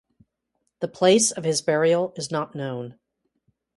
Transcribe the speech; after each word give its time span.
The 0.79 0.87
place 0.87 1.29
of 1.29 1.43
his 1.43 1.61
burial 1.61 2.11
is 2.17 2.31
not 2.31 2.55
known. 2.55 2.97